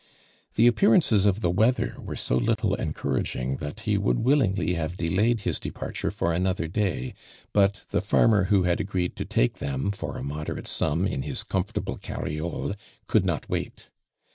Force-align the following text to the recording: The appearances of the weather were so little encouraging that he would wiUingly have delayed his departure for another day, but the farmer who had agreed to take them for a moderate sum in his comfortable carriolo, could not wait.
The 0.55 0.65
appearances 0.65 1.27
of 1.27 1.41
the 1.41 1.51
weather 1.51 1.95
were 1.99 2.15
so 2.15 2.35
little 2.35 2.73
encouraging 2.73 3.57
that 3.57 3.81
he 3.81 3.99
would 3.99 4.17
wiUingly 4.17 4.73
have 4.75 4.97
delayed 4.97 5.41
his 5.41 5.59
departure 5.59 6.09
for 6.09 6.33
another 6.33 6.67
day, 6.67 7.13
but 7.53 7.83
the 7.91 8.01
farmer 8.01 8.45
who 8.45 8.63
had 8.63 8.79
agreed 8.81 9.15
to 9.17 9.25
take 9.25 9.59
them 9.59 9.91
for 9.91 10.17
a 10.17 10.23
moderate 10.23 10.65
sum 10.67 11.05
in 11.05 11.21
his 11.21 11.43
comfortable 11.43 11.99
carriolo, 11.99 12.73
could 13.05 13.25
not 13.27 13.47
wait. 13.47 13.91